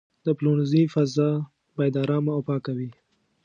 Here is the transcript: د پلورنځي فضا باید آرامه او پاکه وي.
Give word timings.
د 0.25 0.27
پلورنځي 0.37 0.83
فضا 0.93 1.29
باید 1.77 1.99
آرامه 2.03 2.31
او 2.35 2.41
پاکه 2.47 2.71
وي. 2.77 2.91